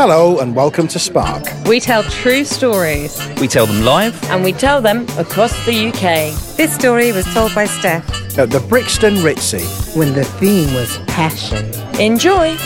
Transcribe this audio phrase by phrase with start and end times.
[0.00, 1.42] Hello and welcome to Spark.
[1.66, 4.14] We tell true stories We tell them live.
[4.30, 6.56] and we tell them across the UK.
[6.56, 9.66] This story was told by Steph At the Brixton Ritzy.
[9.96, 11.64] when the theme was passion.
[12.00, 12.56] Enjoy!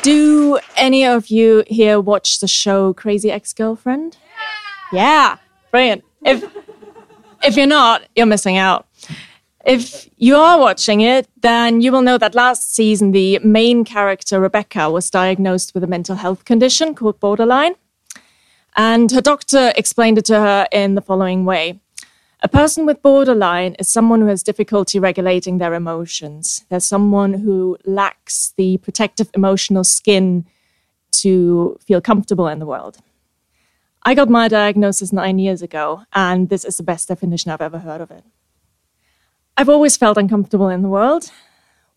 [0.00, 4.16] Do any of you here watch the show Crazy Ex Girlfriend?
[4.90, 5.36] Yeah,
[5.70, 6.02] brilliant.
[6.24, 6.42] If
[7.42, 8.86] if you're not, you're missing out.
[9.64, 14.40] If you are watching it, then you will know that last season the main character
[14.40, 17.74] Rebecca was diagnosed with a mental health condition called borderline.
[18.76, 21.80] And her doctor explained it to her in the following way.
[22.42, 26.64] A person with borderline is someone who has difficulty regulating their emotions.
[26.70, 30.46] They're someone who lacks the protective emotional skin
[31.10, 32.96] to feel comfortable in the world.
[34.04, 37.80] I got my diagnosis nine years ago, and this is the best definition I've ever
[37.80, 38.24] heard of it.
[39.60, 41.30] I've always felt uncomfortable in the world.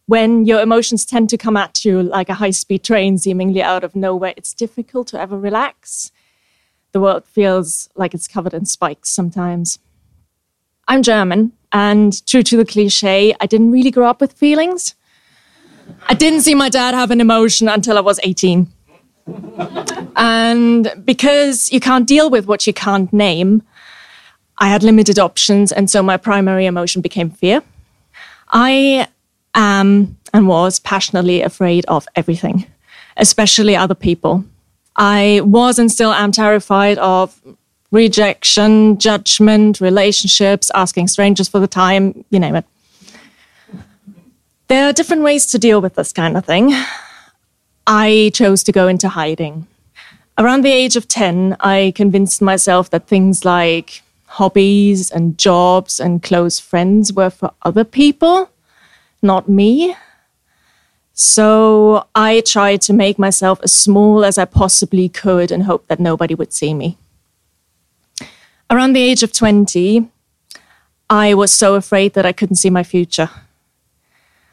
[0.06, 3.86] When your emotions tend to come at you like a high speed train, seemingly out
[3.86, 6.12] of nowhere, it's difficult to ever relax.
[6.92, 9.80] The world feels like it's covered in spikes sometimes.
[10.90, 14.96] I'm German, and true to the cliche, I didn't really grow up with feelings.
[16.10, 18.68] I didn't see my dad have an emotion until I was 18.
[20.18, 23.64] And because you can't deal with what you can't name,
[24.58, 27.62] I had limited options, and so my primary emotion became fear.
[28.50, 29.08] I
[29.56, 32.66] am and was passionately afraid of everything,
[33.18, 34.44] especially other people.
[34.96, 37.40] I was and still am terrified of
[37.92, 42.66] rejection, judgment, relationships, asking strangers for the time, you name it.
[44.68, 46.74] There are different ways to deal with this kind of thing.
[47.86, 49.68] I chose to go into hiding.
[50.38, 54.02] Around the age of 10, I convinced myself that things like
[54.34, 58.50] hobbies and jobs and close friends were for other people,
[59.22, 59.96] not me.
[61.14, 66.00] So I tried to make myself as small as I possibly could and hope that
[66.00, 66.98] nobody would see me.
[68.72, 70.10] Around the age of 20,
[71.12, 73.30] I was so afraid that I couldn't see my future.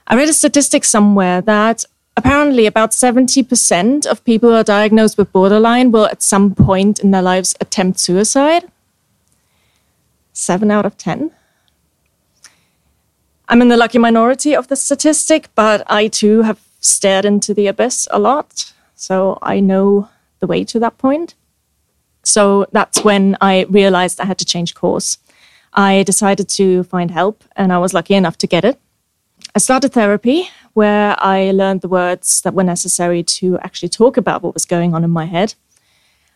[0.07, 1.87] I read a statistic somewhere that
[2.19, 7.13] apparently about 70% of people who are diagnosed with borderline will at some point in
[7.13, 8.71] their lives attempt suicide.
[10.41, 11.31] Seven out of 10.
[13.47, 17.67] I'm in the lucky minority of the statistic, but I too have stared into the
[17.67, 18.73] abyss a lot.
[18.95, 20.09] So I know
[20.39, 21.35] the way to that point.
[22.23, 25.19] So that's when I realized I had to change course.
[25.75, 28.81] I decided to find help, and I was lucky enough to get it.
[29.55, 34.43] I started therapy where I learned the words that were necessary to actually talk about
[34.43, 35.55] what was going on in my head.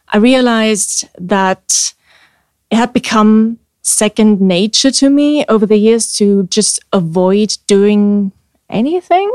[0.09, 1.95] I realized that
[2.71, 8.33] it had become second nature to me over the years to just avoid doing
[8.71, 9.31] anything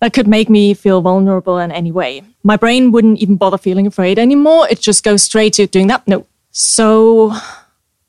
[0.00, 2.22] that could make me feel vulnerable in any way.
[2.42, 4.68] My brain wouldn't even bother feeling afraid anymore.
[4.70, 6.06] It just goes straight to doing that.
[6.06, 6.26] No.
[6.52, 7.32] So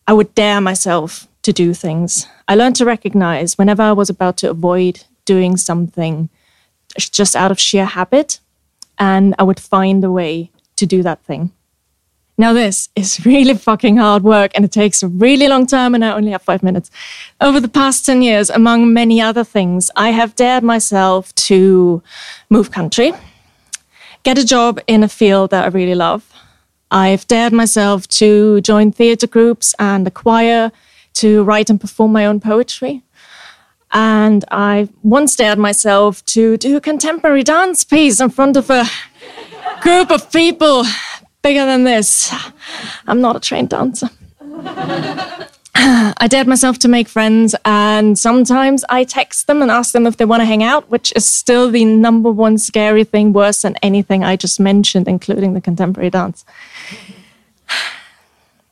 [0.05, 2.27] I would dare myself to do things.
[2.47, 6.29] I learned to recognize whenever I was about to avoid doing something
[6.97, 8.39] just out of sheer habit,
[8.99, 11.51] and I would find a way to do that thing.
[12.39, 16.05] Now, this is really fucking hard work and it takes a really long time, and
[16.05, 16.91] I only have five minutes.
[17.41, 22.03] Over the past 10 years, among many other things, I have dared myself to
[22.49, 23.13] move country,
[24.23, 26.31] get a job in a field that I really love.
[26.91, 30.71] I've dared myself to join theatre groups and a choir,
[31.15, 33.01] to write and perform my own poetry.
[33.91, 38.85] And I once dared myself to do a contemporary dance piece in front of a
[39.81, 40.83] group of people
[41.41, 42.33] bigger than this.
[43.07, 44.09] I'm not a trained dancer.
[45.79, 50.17] I dared myself to make friends, and sometimes I text them and ask them if
[50.17, 53.75] they want to hang out, which is still the number one scary thing, worse than
[53.83, 56.43] anything I just mentioned, including the contemporary dance.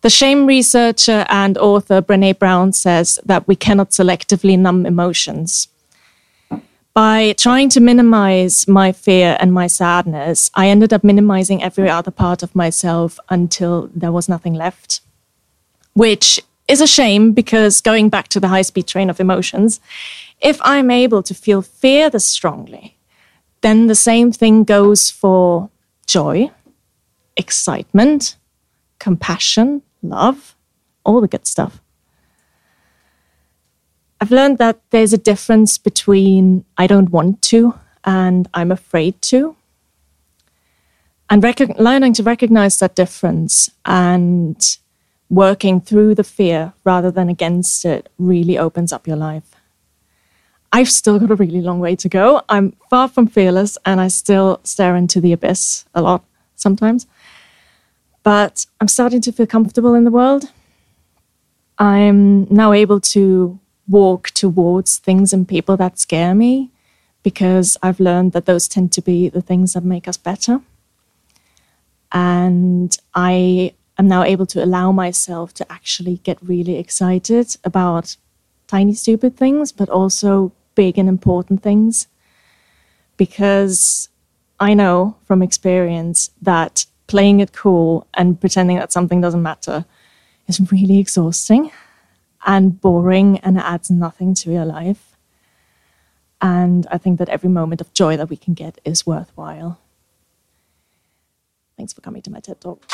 [0.02, 5.68] The shame researcher and author Brene Brown says that we cannot selectively numb emotions.
[6.96, 12.10] By trying to minimize my fear and my sadness, I ended up minimizing every other
[12.10, 15.02] part of myself until there was nothing left,
[15.92, 16.40] which
[16.70, 19.82] is a shame because going back to the high speed train of emotions,
[20.40, 22.96] if I'm able to feel fear this strongly,
[23.60, 25.70] then the same thing goes for
[26.08, 26.50] joy,
[27.36, 28.38] excitement,
[29.00, 30.56] compassion, love,
[31.04, 31.82] all the good stuff.
[34.22, 37.74] I've learned that there's a difference between I don't want to
[38.04, 39.56] and I'm afraid to.
[41.30, 44.78] And rec- learning to recognize that difference and
[45.30, 49.56] working through the fear rather than against it really opens up your life.
[50.72, 52.44] I've still got a really long way to go.
[52.48, 56.24] I'm far from fearless and I still stare into the abyss a lot
[56.56, 57.08] sometimes.
[58.24, 60.52] But I'm starting to feel comfortable in the world.
[61.78, 66.72] I'm now able to walk towards things and people that scare me
[67.24, 70.62] because I've learned that those tend to be the things that make us better.
[72.12, 78.16] And I am now able to allow myself to actually get really excited about
[78.68, 82.08] tiny, stupid things, but also big and important things.
[83.18, 84.10] Because
[84.60, 89.86] I know from experience that playing it cool and pretending that something doesn't matter
[90.48, 91.72] is really exhausting
[92.46, 95.18] and boring and it adds nothing to your life.
[96.42, 99.80] And I think that every moment of joy that we can get is worthwhile.
[101.78, 102.86] Thanks for coming to my TED Talk.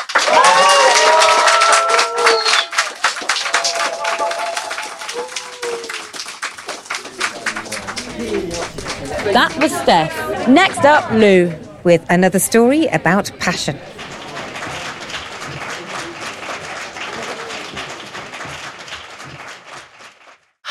[9.34, 10.48] That was Steph.
[10.48, 11.54] Next up, Lou,
[11.84, 13.78] with another story about passion.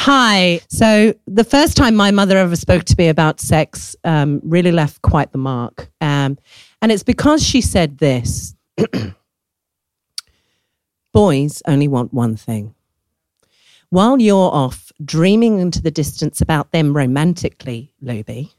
[0.05, 0.61] Hi.
[0.71, 5.03] So the first time my mother ever spoke to me about sex um, really left
[5.03, 5.91] quite the mark.
[6.01, 6.39] Um,
[6.81, 8.55] and it's because she said this
[11.13, 12.75] Boys only want one thing.
[13.91, 18.55] While you're off dreaming into the distance about them romantically, Luby,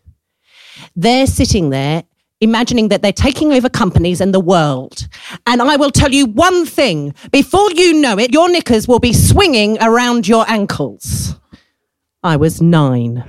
[0.95, 2.03] they're sitting there
[2.41, 5.07] imagining that they're taking over companies and the world.
[5.47, 9.13] And I will tell you one thing before you know it, your knickers will be
[9.13, 11.35] swinging around your ankles.
[12.23, 13.23] I was nine.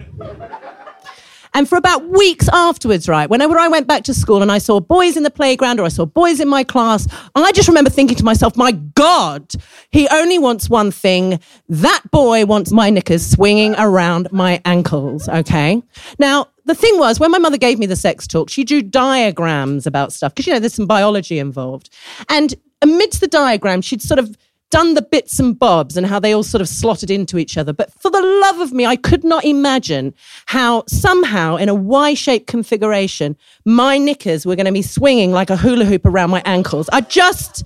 [1.54, 4.80] And for about weeks afterwards, right, whenever I went back to school and I saw
[4.80, 8.16] boys in the playground or I saw boys in my class, I just remember thinking
[8.16, 9.52] to myself, my God,
[9.90, 11.40] he only wants one thing.
[11.68, 15.82] That boy wants my knickers swinging around my ankles, okay?
[16.18, 19.86] Now, the thing was, when my mother gave me the sex talk, she drew diagrams
[19.86, 21.90] about stuff because, you know, there's some biology involved.
[22.28, 24.36] And amidst the diagram, she'd sort of
[24.72, 27.74] done the bits and bobs and how they all sort of slotted into each other.
[27.74, 30.14] But for the love of me, I could not imagine
[30.46, 33.36] how somehow in a Y shaped configuration,
[33.66, 36.88] my knickers were going to be swinging like a hula hoop around my ankles.
[36.90, 37.64] I just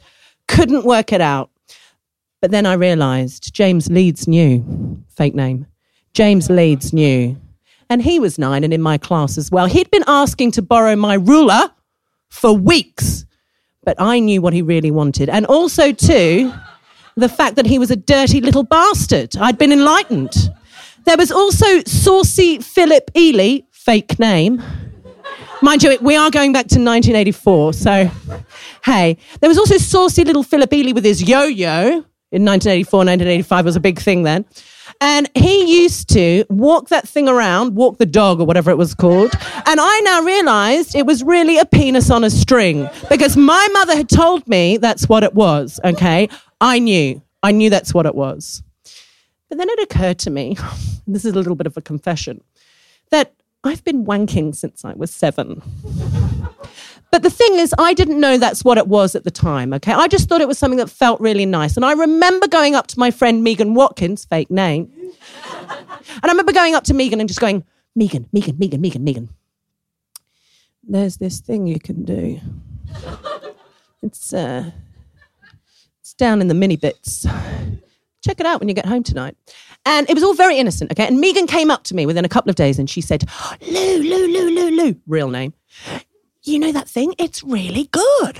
[0.48, 1.50] couldn't work it out.
[2.42, 5.66] But then I realized James Leeds knew, fake name.
[6.12, 7.40] James Leeds knew.
[7.88, 9.66] And he was nine and in my class as well.
[9.66, 11.70] He'd been asking to borrow my ruler
[12.30, 13.24] for weeks,
[13.84, 15.28] but I knew what he really wanted.
[15.28, 16.52] And also, too,
[17.16, 19.36] the fact that he was a dirty little bastard.
[19.38, 20.34] I'd been enlightened.
[21.04, 24.62] There was also Saucy Philip Ely, fake name.
[25.62, 28.10] Mind you, we are going back to 1984, so
[28.84, 29.16] hey.
[29.40, 33.76] There was also Saucy Little Philip Ely with his yo yo in 1984, 1985 was
[33.76, 34.44] a big thing then.
[35.00, 38.94] And he used to walk that thing around, walk the dog or whatever it was
[38.94, 39.32] called.
[39.66, 43.96] And I now realized it was really a penis on a string because my mother
[43.96, 45.80] had told me that's what it was.
[45.84, 46.28] Okay.
[46.60, 47.22] I knew.
[47.42, 48.62] I knew that's what it was.
[49.48, 50.56] But then it occurred to me,
[51.06, 52.42] this is a little bit of a confession,
[53.10, 53.34] that
[53.64, 55.62] I've been wanking since I was seven.
[57.12, 59.92] But the thing is, I didn't know that's what it was at the time, okay?
[59.92, 61.76] I just thought it was something that felt really nice.
[61.76, 64.92] And I remember going up to my friend Megan Watkins, fake name,
[65.46, 69.28] and I remember going up to Megan and just going, Megan, Megan, Megan, Megan, Megan.
[70.82, 72.40] There's this thing you can do.
[74.02, 74.70] It's uh,
[76.16, 77.26] down in the mini bits.
[78.24, 79.36] Check it out when you get home tonight.
[79.84, 81.06] And it was all very innocent, okay?
[81.06, 83.24] And Megan came up to me within a couple of days and she said,
[83.62, 85.54] Lou, Lou, Lou, Lou, Lou, real name.
[86.42, 87.14] You know that thing?
[87.18, 88.38] It's really good.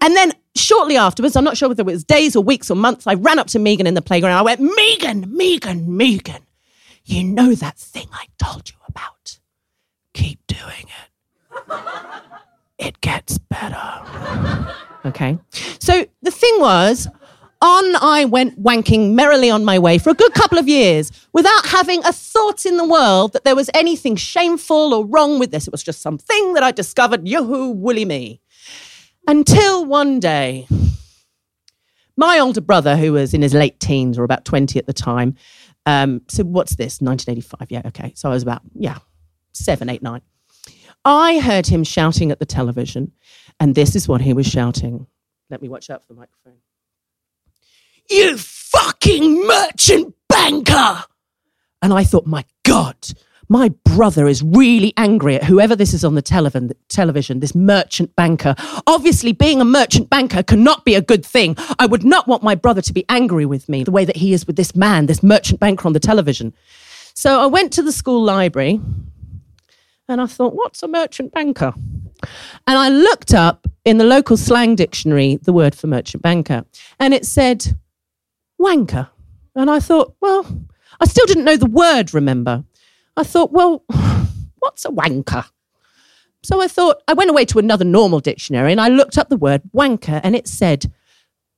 [0.00, 3.06] And then shortly afterwards, I'm not sure whether it was days or weeks or months,
[3.06, 4.38] I ran up to Megan in the playground.
[4.38, 6.46] I went, Megan, Megan, Megan,
[7.04, 9.38] you know that thing I told you about?
[10.14, 11.82] Keep doing it.
[12.78, 14.72] It gets better.
[15.04, 15.38] Okay.
[15.78, 17.08] So the thing was,
[17.62, 21.66] on I went wanking merrily on my way for a good couple of years without
[21.66, 25.68] having a thought in the world that there was anything shameful or wrong with this.
[25.68, 28.40] It was just something that I discovered, yoo-hoo, woolly me.
[29.28, 30.66] Until one day,
[32.16, 35.36] my older brother, who was in his late teens or about 20 at the time,
[35.86, 37.00] um, so what's this?
[37.00, 37.70] 1985.
[37.70, 38.12] Yeah, okay.
[38.16, 38.98] So I was about, yeah,
[39.52, 40.22] seven, eight, nine.
[41.04, 43.12] I heard him shouting at the television,
[43.58, 45.06] and this is what he was shouting.
[45.50, 46.58] Let me watch out for the microphone.
[48.10, 51.04] You fucking merchant banker!
[51.80, 52.96] And I thought, my God,
[53.48, 58.14] my brother is really angry at whoever this is on the television, television, this merchant
[58.14, 58.54] banker.
[58.86, 61.56] Obviously, being a merchant banker cannot be a good thing.
[61.78, 64.32] I would not want my brother to be angry with me the way that he
[64.32, 66.54] is with this man, this merchant banker on the television.
[67.14, 68.80] So I went to the school library
[70.08, 71.72] and I thought, what's a merchant banker?
[72.66, 76.64] And I looked up in the local slang dictionary the word for merchant banker,
[77.00, 77.76] and it said
[78.60, 79.08] wanker.
[79.54, 80.46] And I thought, well,
[81.00, 82.64] I still didn't know the word, remember?
[83.16, 83.84] I thought, well,
[84.58, 85.44] what's a wanker?
[86.42, 89.36] So I thought, I went away to another normal dictionary and I looked up the
[89.36, 90.90] word wanker and it said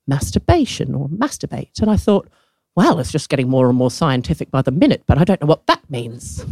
[0.06, 1.80] masturbation or masturbate.
[1.80, 2.28] And I thought,
[2.76, 5.46] well, it's just getting more and more scientific by the minute, but I don't know
[5.46, 6.44] what that means.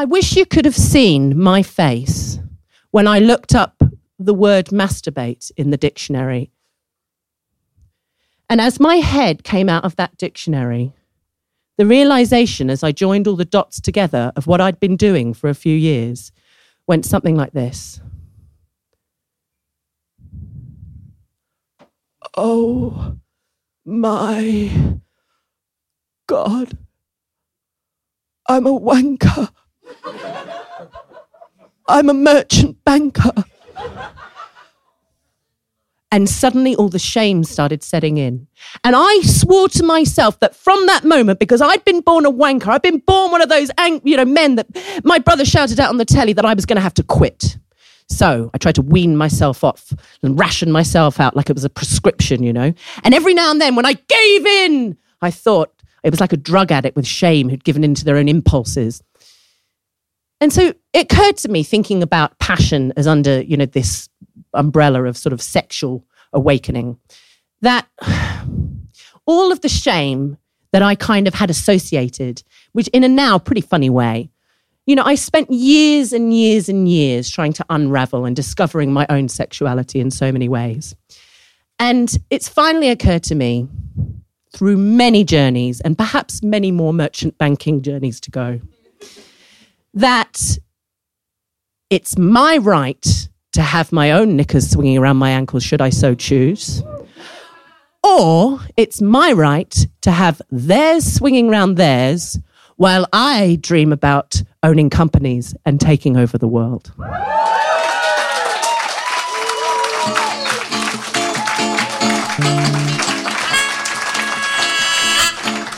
[0.00, 2.38] I wish you could have seen my face
[2.90, 3.82] when I looked up
[4.18, 6.50] the word masturbate in the dictionary.
[8.48, 10.94] And as my head came out of that dictionary,
[11.76, 15.50] the realization as I joined all the dots together of what I'd been doing for
[15.50, 16.32] a few years
[16.86, 18.00] went something like this
[22.34, 23.18] Oh
[23.84, 24.96] my
[26.26, 26.78] God,
[28.48, 29.50] I'm a wanker.
[31.88, 33.32] I'm a merchant banker.
[36.12, 38.48] And suddenly all the shame started setting in.
[38.82, 42.66] And I swore to myself that from that moment, because I'd been born a wanker,
[42.68, 43.70] I'd been born one of those
[44.04, 44.66] you know, men that
[45.04, 47.58] my brother shouted out on the telly that I was going to have to quit.
[48.08, 49.92] So I tried to wean myself off
[50.22, 52.74] and ration myself out like it was a prescription, you know.
[53.04, 56.36] And every now and then when I gave in, I thought it was like a
[56.36, 59.00] drug addict with shame who'd given in to their own impulses.
[60.40, 64.08] And so it occurred to me thinking about passion as under, you know, this
[64.54, 66.98] umbrella of sort of sexual awakening,
[67.60, 67.86] that
[69.26, 70.38] all of the shame
[70.72, 72.42] that I kind of had associated,
[72.72, 74.30] which in a now pretty funny way,
[74.86, 79.06] you know, I spent years and years and years trying to unravel and discovering my
[79.08, 80.94] own sexuality in so many ways.
[81.78, 83.68] And it's finally occurred to me
[84.52, 88.60] through many journeys and perhaps many more merchant banking journeys to go
[89.94, 90.58] that
[91.88, 96.14] it's my right to have my own knickers swinging around my ankles, should I so
[96.14, 96.82] choose.
[98.02, 102.38] Or it's my right to have theirs swinging around theirs
[102.76, 106.92] while I dream about owning companies and taking over the world.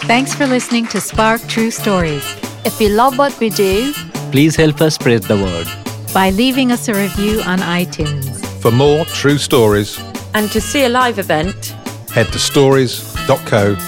[0.07, 2.42] Thanks for listening to Spark True Stories.
[2.65, 3.93] If you love what we do,
[4.31, 5.67] please help us spread the word
[6.15, 8.41] by leaving us a review on iTunes.
[8.63, 9.99] For more true stories
[10.35, 11.75] and to see a live event,
[12.11, 13.79] head to stories.co.uk.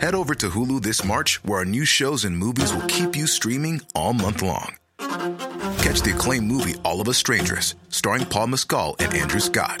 [0.00, 3.28] Head over to Hulu this March, where our new shows and movies will keep you
[3.28, 4.74] streaming all month long.
[5.78, 9.80] Catch the acclaimed movie All of Us Strangers, starring Paul Mescal and Andrew Scott.